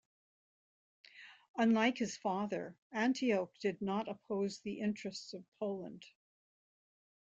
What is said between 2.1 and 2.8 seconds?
father,